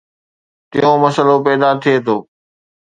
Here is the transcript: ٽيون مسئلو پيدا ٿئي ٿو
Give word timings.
ٽيون 0.71 0.95
مسئلو 1.03 1.35
پيدا 1.45 1.69
ٿئي 1.81 1.95
ٿو 2.05 2.17